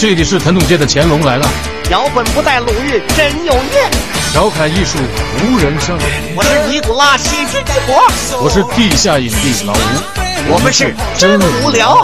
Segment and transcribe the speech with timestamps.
[0.00, 1.46] 这里是腾董界的乾隆来了，
[1.90, 3.90] 摇滚不带鲁豫真有韵。
[4.32, 4.96] 调侃艺术
[5.44, 5.94] 无人胜，
[6.34, 8.02] 我是尼古拉喜剧之国，
[8.42, 12.00] 我是地下影帝老吴，我们是真无聊。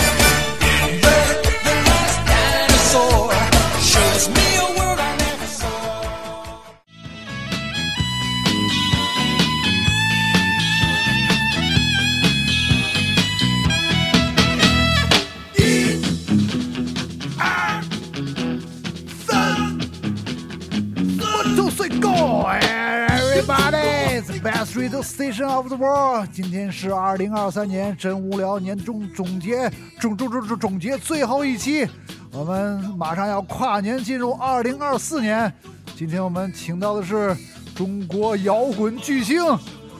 [24.76, 26.28] Radio station of the world.
[26.30, 31.88] 今天是二零二三年真无聊年终总结总总总总总结最后一期，
[32.30, 35.50] 我们马上要跨年进入二零二四年。
[35.96, 37.34] 今天我们请到的是
[37.74, 39.42] 中国摇滚巨星，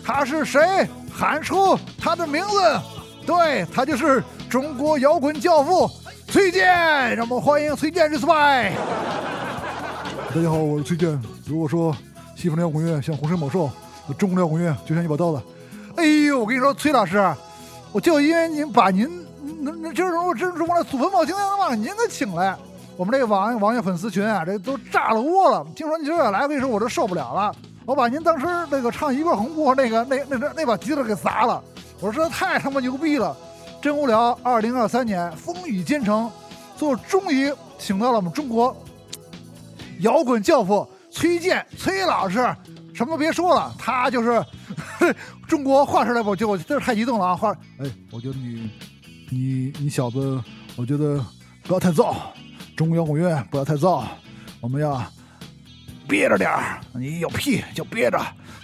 [0.05, 0.87] 他是谁？
[1.11, 2.81] 喊出他的名字，
[3.25, 5.91] 对他就是中国摇滚教父
[6.29, 6.67] 崔健，
[7.17, 8.73] 让我们欢迎崔健 respect。
[10.35, 11.19] 大家好，我是崔健。
[11.47, 11.97] 如果说
[12.35, 13.71] 西方的摇滚乐像洪水猛兽，
[14.15, 15.41] 中国摇滚乐就像一把刀子。
[15.97, 17.35] 哎呦，我跟你说，崔老师，
[17.93, 19.09] 我就因为您把您
[19.61, 22.57] 那那就是我真是我的祖坟冒青天的把您给请来，
[22.97, 25.67] 我们这个网网友粉丝群啊，这都炸了窝了。
[25.75, 27.55] 听说您今儿要来，我跟你说，我这受不了了。
[27.85, 31.63] 我把您当时那个唱一块红布那个那那那那把吉他给砸了，
[32.01, 33.37] 我说这太他妈牛逼了！
[33.81, 36.29] 真无聊，二零二三年风雨兼程，
[36.77, 38.77] 最后终于请到了我们中国
[40.01, 42.45] 摇滚教父崔健崔老师，
[42.97, 44.43] 什么都别说了，他就是
[45.47, 47.37] 中国话说来，我就我真是太激动了啊！
[47.37, 48.71] 话，哎，我觉得你
[49.29, 50.43] 你你小子，
[50.77, 51.23] 我觉得
[51.65, 52.17] 不要太燥，
[52.75, 54.03] 中国摇滚乐不要太燥，
[54.63, 55.05] 我们要
[56.09, 58.19] 憋着点儿，你有屁就憋着，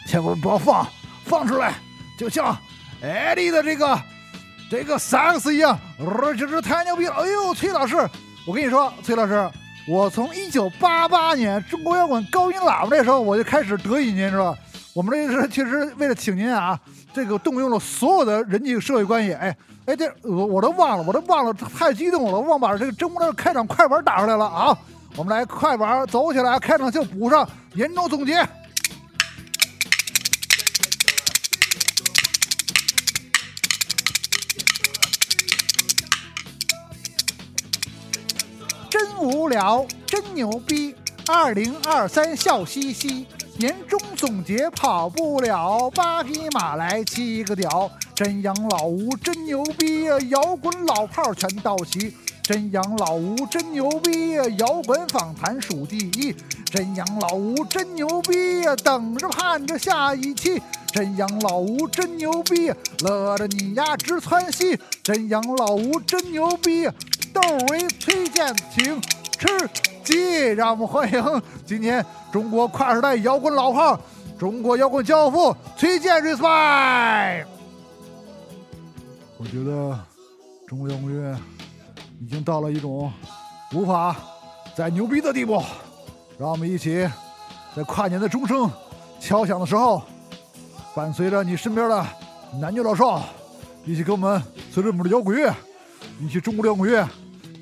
[0.09, 0.89] 千万不要放，
[1.27, 1.75] 放出来，
[2.19, 2.57] 就像
[3.03, 4.01] 艾丽的这个
[4.71, 7.13] 这个萨克斯一样，呃，这是太牛逼了！
[7.13, 7.97] 哎呦，崔老师，
[8.47, 9.51] 我跟你说，崔老师。
[9.89, 14.57] 我从一九八八年中国摇滚高音喇叭那时候我就开始得意您，是吧？
[14.95, 16.79] 我们这是确实为了请您啊，
[17.13, 19.33] 这个动用了所有的人际社会关系。
[19.33, 19.57] 哎
[19.87, 24.79] 哎，这我我都忘了，我都忘了，太激动了，忘把这个征服的开场快板打出来了啊！
[25.17, 28.47] 我们来快板走起来，开场就补上，年终总结。
[39.53, 40.95] 聊，真牛逼！
[41.27, 43.27] 二零二三笑嘻嘻，
[43.59, 52.17] 年终总结跑不了，八匹马来七个屌，真阳老吴真牛逼啊，摇滚老炮儿全到齐。
[52.43, 56.35] 真阳老吴真牛逼啊，摇滚访谈数第一。
[56.65, 60.61] 真阳老吴真牛逼啊，等着盼着下一期。
[60.91, 62.73] 真阳老吴真牛逼，
[63.05, 64.79] 乐得你呀直窜稀。
[65.03, 66.89] 真阳老吴真牛逼，
[67.33, 69.01] 窦唯崔健请
[69.43, 69.49] 吃
[70.05, 73.99] 鸡，让我们欢迎今天中国跨时代摇滚老炮、
[74.39, 77.45] 中国摇滚教父崔健 respect。
[79.37, 79.99] 我觉得
[80.69, 81.37] 中国摇滚乐
[82.21, 83.13] 已经到了一种
[83.75, 84.15] 无法
[84.77, 85.61] 再牛逼的地步，
[86.39, 87.05] 让我们一起
[87.75, 88.71] 在跨年的钟声
[89.19, 90.05] 敲响的时候，
[90.95, 92.07] 伴随着你身边的
[92.61, 93.25] 男女老少，
[93.85, 95.53] 一起跟我们随着我们的摇滚乐，
[96.21, 97.05] 一起中国摇滚乐，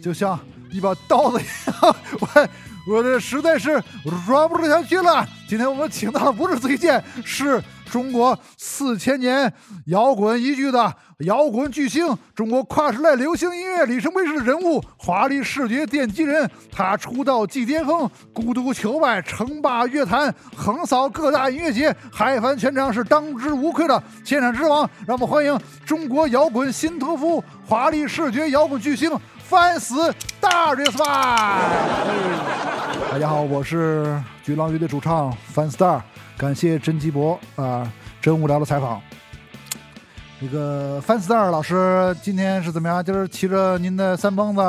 [0.02, 0.38] 就像
[0.72, 2.48] 一把刀子一样， 我
[2.88, 3.82] 我这实在是
[4.26, 5.26] 软不住下去了。
[5.48, 9.53] 今天我们请到的不是崔健，是中国四千年
[9.86, 16.48] 摇滚一剧的摇滚巨星，中国跨时代流行音乐里程碑式的人物，华丽视觉奠基人。
[16.70, 24.88] 他出道即巅峰，孤独求败，称霸乐坛，横扫各大音乐节，嗨翻全场，是当之无愧的现场之王。
[25.06, 29.10] 让我们欢迎中国摇滚新托夫，华丽视觉摇滚巨星。
[29.50, 31.03] 翻死大 respect！
[33.11, 36.00] 大家好，我是巨浪乐队主唱 Fan Star，
[36.38, 39.03] 感谢甄基博啊、真无聊的采访。
[40.41, 43.05] 这个 Fan Star 老师今天是怎么样？
[43.05, 44.62] 就是骑着您的三蹦子，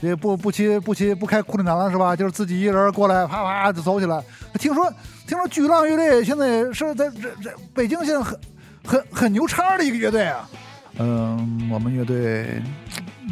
[0.00, 2.16] 也不不骑不骑不开库里南了是吧？
[2.16, 4.20] 就是自己一人过来，啪啪就走起来。
[4.54, 4.92] 听说
[5.28, 8.36] 听说巨浪乐队现在是在这这北京现在很
[8.84, 10.48] 很很牛叉的一个乐队啊。
[10.98, 12.60] 嗯，我们乐队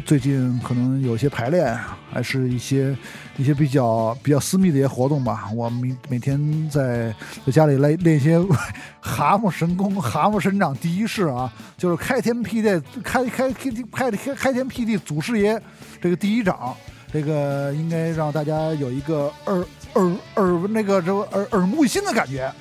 [0.05, 1.77] 最近可能有些排练，
[2.11, 2.95] 还是一些
[3.37, 5.49] 一些比较比较私密的一些活动吧。
[5.53, 7.13] 我每每天在
[7.45, 8.39] 在家里来练一些
[9.01, 15.61] 蛤蟆神功、蛤蟆神掌第一式啊，就是开天辟地、开开开开开开天辟地祖师爷
[16.01, 16.73] 这个第一掌，
[17.11, 22.51] 这个应该让大家有一个耳耳耳那个这个耳耳目一新的感觉。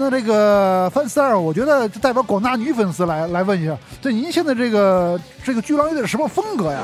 [0.00, 6.78] 那这个范四二，我觉得就代表广大女粉丝来来问一下，这您现在这个这个巨浪乐队是什么风格呀？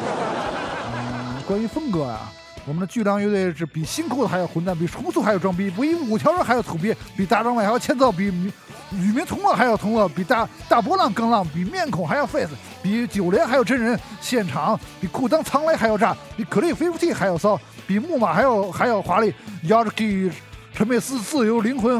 [0.94, 2.30] 嗯，关于风格啊，
[2.66, 8.30] 我们的巨浪乐队是比新裤子还要混蛋，比重塑还要装逼，比五条人还要土鳖，比大张伟还要欠揍，比
[8.90, 12.50] 吕明同乐还要同乐，比大大波浪更浪，比面孔还要 face，
[12.82, 19.32] 比九连还要真人现场，比裤裆藏雷还要炸，比可丽飞夫 T 还要骚，比木马还要还要华丽，
[19.62, 20.30] 要是给
[20.74, 21.98] 陈佩斯自由灵魂，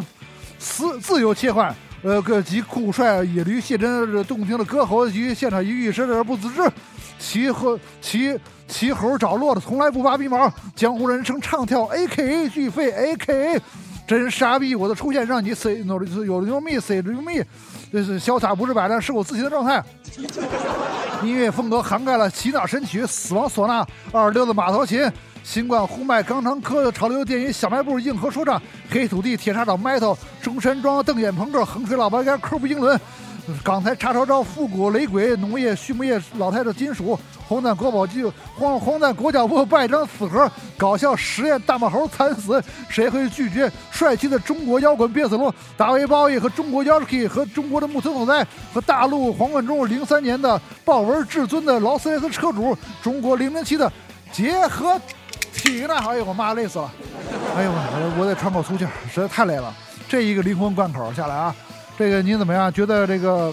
[0.59, 1.75] 自自由切换。
[2.03, 6.63] 呃，个及酷帅野驴谢真动听的歌喉及现场一遇身而不自知，
[7.19, 8.39] 骑和骑
[8.69, 13.63] 骑猴找骆驼从来不拔鼻毛，江湖人称唱跳 A K A 巨肺 A K A
[14.07, 17.43] 真傻逼，我的出现让你 say no 有牛蜜 say 牛蜜，
[17.93, 19.83] 这是潇洒不是摆烂，是我自己的状态。
[21.23, 25.11] 音乐风格涵盖了洗脑神曲、死亡唢呐、二六的马头琴。
[25.43, 28.61] 新冠呼麦、肛肠科的潮流电音、小卖部硬核说唱、
[28.91, 33.01] 黑土地、铁砂掌、metal、中山装、瞪眼朋克、衡水老白干、科普英伦、
[33.63, 37.17] 港台叉烧招、复古雷鬼、农业、畜牧业、老太太金属、
[37.49, 38.27] 荒诞国宝剧、
[38.59, 53.91] 荒荒诞国脚部败张死核、搞笑实验大马猴惨死，谁会拒绝帅气的中国摇滚变色龙、大卫鲍伊和中国 Yoshi 和中国的木村拓哉和大陆黄贯中零三年的豹纹至尊的劳斯莱斯车主，中国零零七的
[54.33, 55.01] 结合。
[55.59, 55.97] 体呢？
[56.07, 56.93] 哎呦，我妈累死了！
[57.57, 59.73] 哎呦，我我得喘口粗气，实在太累了。
[60.07, 61.55] 这一个灵魂贯口下来啊，
[61.99, 62.71] 这个您怎么样？
[62.71, 63.51] 觉得这个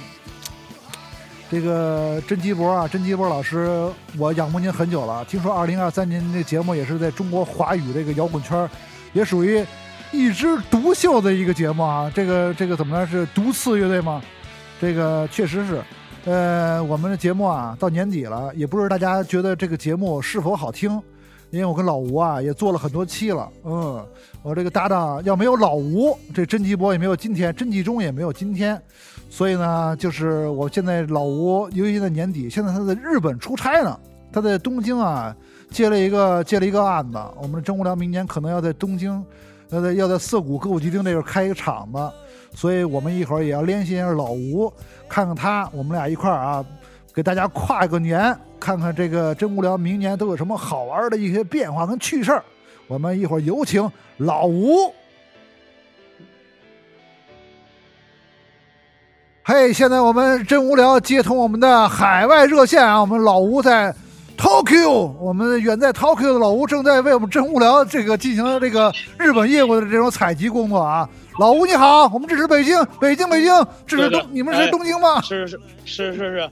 [1.54, 5.24] 这个甄基博啊，甄基博老师，我仰慕您很久了。
[5.26, 8.68] 听说二零二三年这节目也是在中国华语这个摇滚圈
[9.14, 9.64] 也属于
[10.12, 12.12] 一枝独秀的一个节目啊。
[12.16, 14.20] 这个这个怎么着是独次乐队吗？
[14.82, 15.80] 这个确实是。
[16.26, 21.00] 呃，我们的节目啊到年底了，也不知道大家觉得这个节目是否好听。
[21.54, 24.04] 因为我跟老吴啊也做了很多期了，嗯，
[24.42, 28.82] 我这个搭档要没有老吴，这甄姬博也没有今天，甄姬忠也没有今天，
[29.30, 34.00] 所以呢，就是我现在老吴，尤其在年底，现在他在日本出差呢，
[34.32, 35.36] 他在东京啊
[35.70, 39.24] 接了一个接了一个案子，我们真无聊明年可能要在东京，
[39.70, 42.12] 要在要在涩谷歌舞伎町那边开一个场子，
[42.56, 44.74] 所以我们一会儿也要联系一下老吴，
[45.08, 46.66] 看看他，我们俩一块儿啊。
[47.13, 52.44] 给大家跨个年，看看这个真无聊，明年都有什么好玩的一些变化跟趣事儿。
[52.88, 54.92] 我们一会儿有请老吴。
[59.44, 63.94] 嘿，现在我们真无聊接通我们的海外热线啊，我们老吴在
[64.36, 71.07] Tokyo，我们远在 Tokyo 的老吴正在为我们真无聊这个进行这个日本业务的这种采集工作啊。
[71.39, 73.54] 老吴你好，我们这是北京，北京，北京，
[73.86, 75.21] 这是东，你们是东京吗？
[75.21, 76.50] 是是是是是。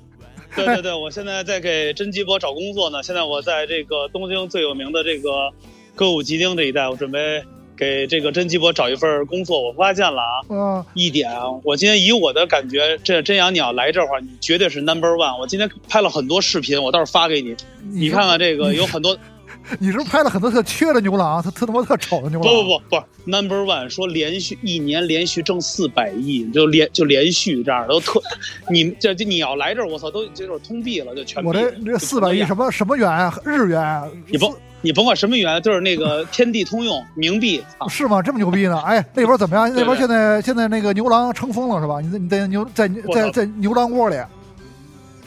[0.55, 3.01] 对对对，我现在在给甄姬博找工作呢。
[3.01, 5.51] 现在我在这个东京最有名的这个
[5.95, 7.43] 歌舞伎町这一带，我准备
[7.77, 9.61] 给这个甄姬博找一份工作。
[9.61, 15.39] 我发现了啊，一点啊，我今天以我的感觉，这真阳你要来这会儿，你绝对是 number one。
[15.39, 17.55] 我今天拍了很多视频，我到时候发给你，
[17.91, 19.17] 你看看这个有很多。
[19.79, 22.41] 你是不是拍了很多特缺的牛郎，他特他妈特丑的牛郎。
[22.41, 28.21] 不不不不，Number One 说连续一年连续挣四百亿，就连就连续这样都特，
[28.69, 31.43] 你这你要来这儿，我操，都就是通币了，就全。
[31.43, 33.33] 我这这四百亿什么什么元啊？
[33.45, 34.03] 日元？
[34.27, 37.63] 你甭你甭管什么元，就是那个天地通用冥币。
[37.87, 38.21] 是吗？
[38.21, 38.79] 这么牛逼呢？
[38.81, 39.71] 哎，那边怎么样？
[39.73, 42.01] 那边现在现在那个牛郎成风了是吧？
[42.01, 44.15] 你在你在牛在在在牛郎窝里。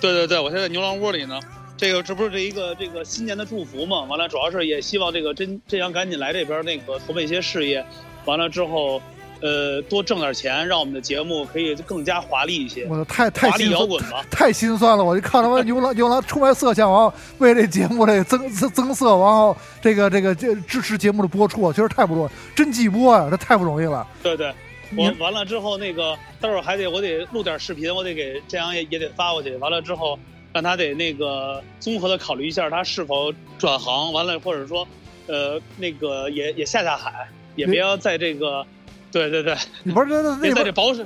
[0.01, 1.39] 对对对，我现在牛郎窝里呢。
[1.85, 4.05] 这个这不是这一个这个新年的祝福嘛？
[4.05, 7.85] 完了，主要是也希望这个真真阳赶紧来这边那个筹备一些事业，
[8.25, 9.03] 完了之后，
[9.43, 12.87] 呃，多挣点钱，让我们的节目可以更加华丽一些。
[12.87, 15.05] 我太太华丽摇滚吧，太心酸了！
[15.05, 24.07] 我就看他们牛郎牛郎出卖色相，然后为这节目这增增增色，然后这个这个这支持节目的播出，确实太不容易，真季播啊，这太不容易了。
[24.23, 24.51] 对对，
[24.97, 29.55] 我完了之后那个待会儿还得我得录点视频，我得给真阳也也得发过去。
[29.57, 30.19] 完了之后。
[30.55, 34.87] 让他得那个综合的考虑一下，他是否转行，完了或者说，
[35.27, 38.65] 呃，那个也也下下海，也别要在这个，
[39.11, 41.05] 对对对，你不是那那在这保守，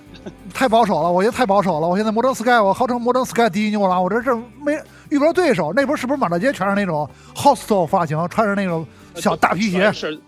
[0.53, 1.89] 太保守了，我觉得太保守了。
[1.89, 4.75] 我现在摩登 sky，我号称摩登 sky 第一牛郎，我这这没
[5.09, 5.73] 遇不着对手。
[5.75, 9.91] 那边是不是满大街全是那种 hostel 发型，穿着那种小大皮鞋？
[9.93, 10.21] 是。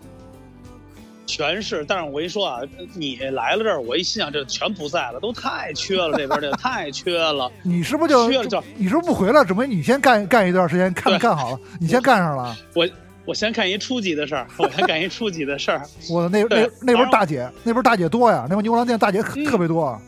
[1.25, 2.59] 全是，但是我跟你说啊，
[2.93, 7.49] 你来了这儿，我一心想，这全不在了，都太缺了，这边这太缺了。
[7.63, 8.45] 你是不是就缺了？
[8.45, 9.43] 就你是不是不回来？
[9.45, 12.55] 准备你先干干一段时间，看干好了，你先干上了。
[12.73, 12.87] 我
[13.25, 15.81] 我先干一初级的事儿，我先干一初级的事儿。
[16.09, 19.99] 我那那那边大姐，那边大姐多呀，那边牛郎店大姐特别多。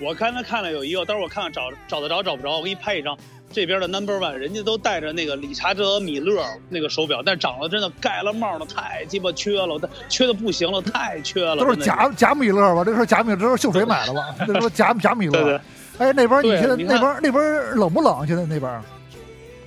[0.00, 3.16] 我刚才看了有一个，待会儿我看看找找得着找不着，我给你拍一张。
[3.52, 11.56] 这边的 Number One，人家都戴着那个理查德米勒那个手表，但长得真的盖了帽的太鸡巴缺了，缺的不行了，太缺了。
[11.56, 12.84] 都是假假米勒吧？
[12.84, 14.34] 这是假米勒，这是秀水买的吧？
[14.46, 15.32] 这是假假米勒。
[15.32, 15.60] 对对。
[15.98, 18.26] 哎，那边你现在那边那边冷不冷？
[18.26, 18.82] 现在那边？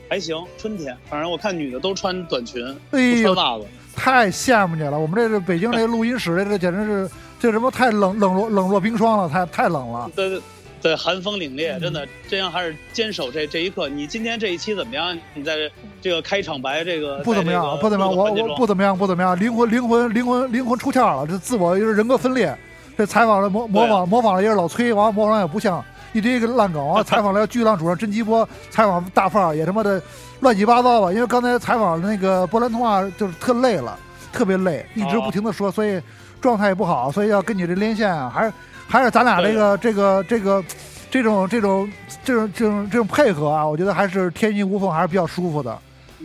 [0.08, 3.66] 还行，春天，反正我看女的都穿短裙，哎穿，袜子。
[3.96, 4.98] 太羡慕你了！
[4.98, 7.10] 我们这是北京这录音室，这这简直是
[7.40, 10.10] 这什么太冷冷若冷若冰霜了，太太冷了。
[10.16, 10.42] 对对
[10.82, 13.90] 对，寒风凛冽，嗯真的，这样还是坚守这这一刻。
[13.90, 15.18] 你今天这一期怎么样？
[15.34, 15.70] 你在
[16.02, 22.56] 这个开场白这个不怎么样，不怎么样，我我不怎么样，不怎么样，灵魂灵魂灵魂灵魂出窍了，这自我就是人格分裂。
[22.98, 26.86] 这采访了模模仿模仿了一个老崔，完了模仿也不像，一堆个烂梗。
[26.86, 30.02] 完 采访了巨浪主任甄基波，采访大范儿也他妈的
[30.42, 31.12] 乱七八糟吧。
[31.14, 33.98] 因为刚才采访那个波兰通话就是特累了，
[34.32, 36.02] 特别累，一直不停的说，所以
[36.42, 38.54] 状态也不好，所以要跟你这连线啊，还是
[38.88, 40.64] 还是咱俩这个这个这个
[41.12, 41.92] 这种这种
[42.24, 45.78] 这种这种这种配合啊，我觉得还是天衣无缝，还是比较舒服的。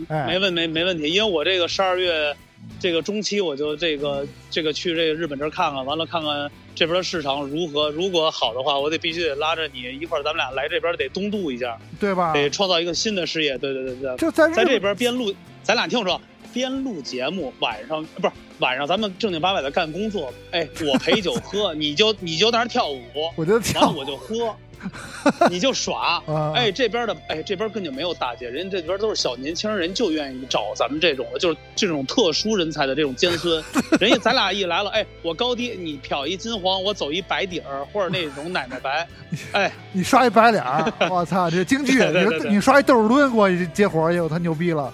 [0.09, 2.35] 哎，没问没没问题，因为我这个十二月
[2.79, 12.33] 这个中期我就这个这个去这个日本这儿看看，完了看看这边的市场如何，如果好的话，我得必须得拉着你一块儿，咱们俩来这边得东渡一下，对吧？
[12.33, 13.57] 得创造一个新的事业。
[13.57, 15.33] 对对对对，就在在这边边录，
[15.63, 16.19] 咱俩听我说，
[16.55, 23.03] 边录节目，晚上不是晚上咱们正经八百的干工作，哎，我陪酒喝， 你就你就在那儿跳舞，
[23.35, 24.55] 我就跳我就喝。
[25.49, 33.63] 你就耍，啊哎，这边的，哎，这边根本就没有大姐，人家这边都是小年轻人，就愿意找咱们这种的，就是这种特殊人才的这种尖孙。
[33.99, 39.07] 人家咱俩一来了，哎，我高低你漂一金黄，我走一白底儿，或者那种奶奶白，
[39.53, 40.63] 哎，你刷一白脸，
[41.09, 44.93] 我操，这京剧，你你刷一窦尔敦过去接活去，我他牛逼了。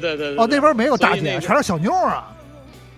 [0.00, 2.32] 对对对对哦，那边没有大姐，那个全是小妞儿啊。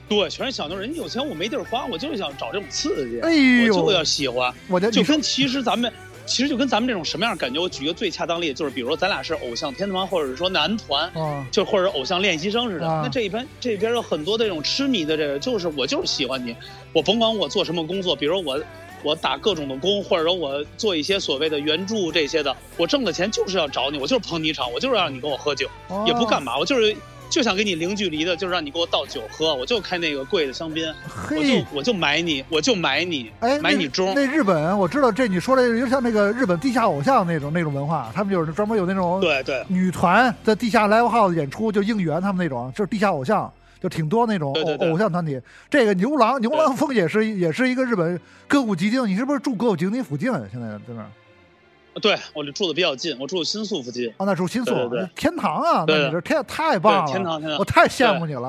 [0.08, 5.92] 对，全是小妞，人家有钱我没地儿花，我就是想找这种刺激，哎呦我就要喜欢，我就就跟其实咱们。
[6.26, 12.88] 其实就跟咱们这种什么样的感觉，我举个最恰当例子，就是比如说咱俩是偶像天团，或者是说男团，啊，就或者偶像练习生似的。
[12.88, 16.56] 啊那这一边这边有很多这种痴迷的这个，就是我就是喜欢你，
[16.94, 18.58] 我甭管我做什么工作，比如我
[19.04, 26.04] 我打各种的工，或者说我做一些所谓的援助这些的，我挣的钱就是要找你，我就是捧你场，我就是让你跟我喝酒，哦。
[26.08, 26.96] 也不干嘛，我就是
[27.28, 30.94] 就想给你零距离的，就是让你给我倒酒喝，我就开那个贵的香槟，我
[31.28, 34.12] 嘿就，我就买你，我就买你，哎，买你钟。
[34.14, 39.64] 那日本我知道，这你说的有点像那个日本地下偶像那种那种文化，他们就是专门有那种对对。
[39.68, 43.52] 女团在地下 live house 演出，就应援他们那种，就是地下偶像，
[43.84, 45.38] 就挺多那种偶偶像团体。
[45.68, 50.40] 这个牛郎牛郎峰也是也是一个日本歌舞伎町，你是不是住歌舞伎町附近啊？
[50.50, 51.10] 现在在那儿
[52.00, 54.08] 对，我这住的比较近，我住新宿附近。
[54.16, 54.24] 啊？
[54.24, 58.48] 那住新宿对对对天堂啊，那对你这太太棒了，天堂天堂我太羡慕你了。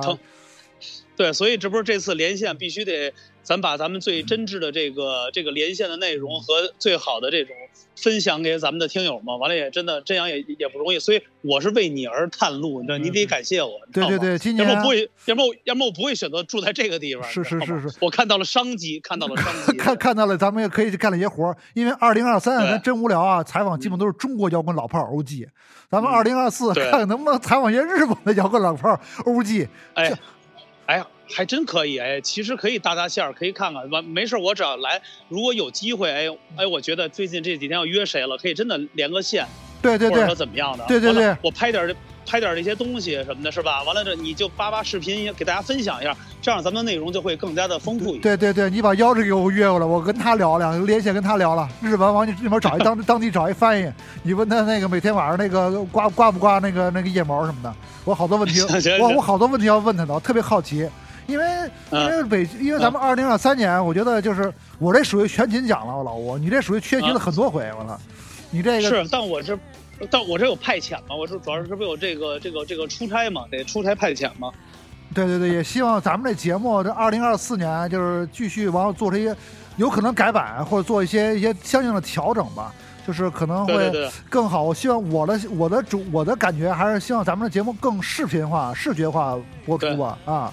[1.16, 7.56] 成对，所以这不是这次连线必须得，咱把咱们最真挚的这个这个连线的内容和最好的这种
[7.96, 9.38] 分享给咱们的听友嘛。
[9.38, 13.72] 完了也真的这样也也不容易，所以我是为你而探路，你知道，你得感谢我。
[13.94, 17.24] 对对对，今年要么不会，要么我要么我不会选择住在这个地方。
[17.24, 19.78] 是是是是，我看到了商机，看到了商机。
[19.80, 25.48] 看看到了，咱们也可以干了一些活儿，因为二零二三咱真无聊啊，采访基本都是中国摇滚老炮儿 OG，
[25.90, 29.68] 咱们二零二四看看能不能采访一些日本的摇滚老炮儿 OG。
[29.94, 30.12] 哎，
[31.34, 33.90] 还真可以哎，其实可以搭搭线儿，可以看看。
[33.90, 39.46] 完没事儿，我只要来，如果有机会，哎哎，我觉得最近这几天要约谁了，可以真的连个线，
[39.82, 40.86] 对对对或者说，怎么样的。
[40.88, 41.96] 对对对我拍点儿
[42.28, 43.84] 拍点儿这些东西什么的，是吧？
[43.84, 48.20] 完了这你就发发视频给大家分享一下，这样咱们的内容就会更加的丰富一些。
[48.20, 51.68] 对对对，你把腰子给我约过来，我跟他聊聊，连线跟他聊了。
[51.82, 53.92] 日本往你那边找一当当地找一翻译，
[54.24, 58.62] 你问他那个每天晚上那个刮刮不刮那个那个腋毛什么的，我好多问题，
[59.00, 60.88] 我我好多问题要问他的，我特别好奇。
[61.28, 61.46] 因为
[61.92, 68.00] 因为北，因为咱们二零二三年，我觉得就是我这属于全勤奖了，老吴，你这属于缺席了很多回，我操，
[68.52, 69.58] 你这个是，但我这。
[70.12, 71.16] 但我这有派遣嘛？
[71.18, 74.52] 我说主要是这不有这个这个这个出差嘛，得出差派遣嘛。
[75.14, 79.34] 对对对，也希望咱们这节目这二零二四年就是继续往后做出一些
[79.78, 82.74] 有可能改版或者做一些一些相应的调整吧，
[83.08, 83.90] 就是可能会
[84.30, 84.64] 更好。
[84.64, 90.52] 我希望我的我的主我的感觉还是希望咱们的节目更视频化、视觉化播出吧啊。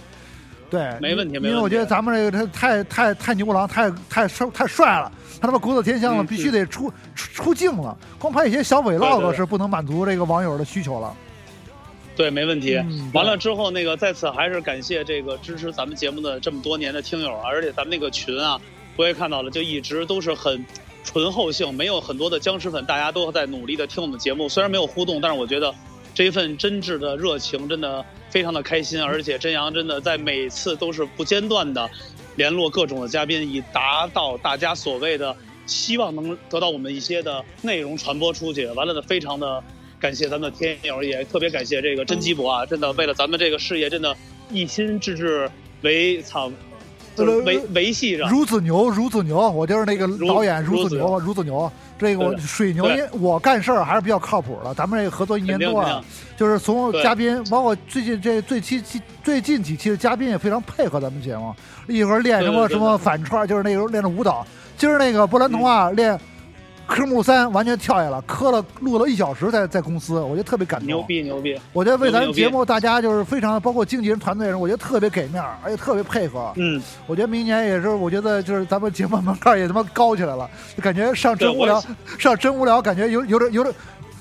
[0.72, 7.94] 对，没问题没问题因为我觉得咱们这个他太太太牛郎，太太帅太帅了，他他妈国色天香了，嗯必须得出出出镜了。
[8.18, 11.14] 光拍一些小 vlog 是不能满足这个网友的需求了。
[12.16, 12.76] 对，没问题。
[12.76, 18.58] 嗯完了之后，那个在此还是感谢这个支持咱们节目的这么多年的听友，而且咱们那个群啊，
[18.96, 20.64] 我也看到了，就一直都是很
[21.04, 24.48] 醇厚性，没有很多的僵尸粉，大家都在努力的听我们节目。
[24.48, 25.74] 虽然没有互动，但是我觉得
[26.14, 28.02] 这一份真挚的热情真的
[28.32, 31.88] 非常的开心，而且真阳真的在每次都是不间断的
[32.34, 35.36] 联络各种的嘉宾，以达到大家所谓的
[35.66, 38.66] 希望能得到我们一些的内容传播出去。
[38.68, 39.62] 完了呢，非常的。
[40.02, 42.66] 感谢咱们的天友，也特别感谢这个甄基博啊！
[42.66, 44.16] 真的为了咱们这个事业，真的
[44.50, 45.48] 一心致志
[45.82, 46.50] 为草，
[47.16, 48.24] 维维系着。
[48.26, 51.70] 孺子牛，孺子牛，我就是那个导演孺子牛，孺子牛。
[51.98, 54.74] 这个我水牛，因为我干事儿还是比较靠谱的。
[54.74, 56.04] 咱们这个合作一年多了，
[56.36, 61.54] 就是从嘉宾，包括最近这最期期最近几期的嘉宾也非常配合咱们节目。
[61.86, 64.44] 一会儿练什么什么反串，就是那时候练的舞蹈。
[64.76, 66.18] 今儿那个波兰童话练。
[66.92, 70.86] 科目三完全跳下来，磕了录了一小时在在公司，我觉得特别感动。
[70.86, 71.58] 牛逼牛逼！
[71.72, 76.52] 我觉得为咱节目大家就是非常，包括经纪人团队人，我觉得特别给面而且特别配合。
[76.56, 81.82] 嗯，我觉得明年也是，我觉得就是咱们节目门槛也他妈高起来了，就感觉上真无聊，
[82.18, 83.74] 上真无聊，感觉有有点有点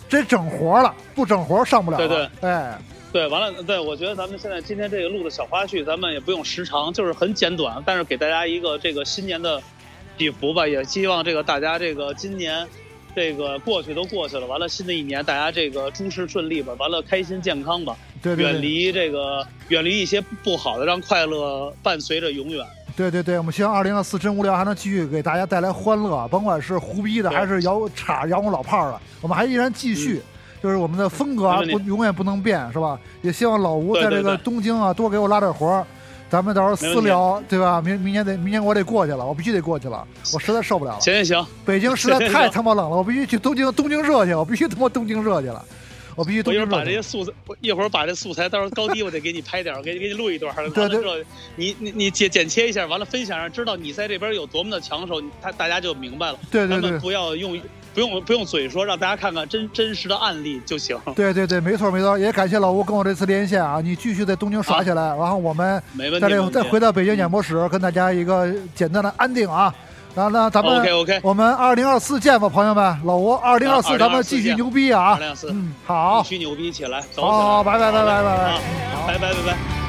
[0.08, 1.98] 真整活了，不整活上不了。
[1.98, 2.80] 对对，哎，
[3.12, 9.62] 对，完了，对，我觉得咱们现在今天这个录的小花絮，咱们也不用时长，就是很简短，但是给大家一个这个新年的
[10.18, 12.68] 祈福吧，也希望这个大家这个今年。
[13.13, 22.65] 这个过去都过去了，完了新的一年大家这个诸事顺利吧，完了开心健康吧，对对远离这个远离一些不好的，让快乐伴随着永远。
[22.96, 30.22] 对对对，我们希望二零二四真无聊还能继续给大家带来欢乐，甭管是胡逼的还是摇叉摇滚老炮儿的，我们还依然继续，
[30.63, 32.98] 就是我们的风格不永远不能变，是吧？
[33.22, 35.86] 也希望老吴在这个东京啊多给我拉点活。
[36.32, 37.82] 咱们到时候私聊，对吧？
[37.82, 41.02] 明明年得明年我得过去了，我必须得过去了，我实在受不了了。
[41.02, 45.62] 行行行，北京实在太他妈冷了，我必须去东京东京热去，我必须他妈东京热去了，
[46.16, 46.42] 我必须。
[46.44, 50.56] 我一会儿把这些素材，一会儿把这素材到时候高低我得给你拍点，我 给给你录一段。
[50.74, 51.26] 对对。
[51.58, 56.40] 你你你剪剪切一下，完了分享上，知道你在这边有多么的抢手，他大家就明白了。
[56.50, 56.98] 对对对。
[57.00, 57.60] 不要用。
[57.93, 60.98] 不用不用嘴说，让大家看看真真实的案例就行。
[61.15, 62.17] 对对对，没错没错。
[62.17, 65.81] 也感谢老吴跟我这次连线啊，你继续在东京耍起来，然后我们
[66.19, 69.74] 再这再回到北京演播室，跟大家一个简单的安定啊。
[70.13, 72.98] 然后呢，咱们 OK OK，我们二零二四见吧，朋友们。
[73.05, 75.13] 老吴，二零二四咱们继续牛逼啊！
[75.13, 78.62] 二零二四，嗯，好，继续牛逼起来，走好好，拜拜拜拜拜拜，
[79.07, 79.81] 拜拜拜拜。